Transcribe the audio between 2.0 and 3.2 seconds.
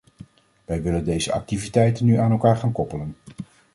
nu aan elkaar gaan koppelen.